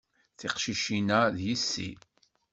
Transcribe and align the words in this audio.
Tiqcicin-a 0.37 1.21
d 1.35 1.37
yessi. 1.45 1.89